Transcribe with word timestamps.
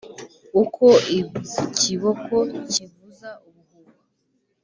uko 0.61 0.85
ikiboko 1.19 2.35
kivuza 2.71 3.29
ubuhuha 3.47 3.93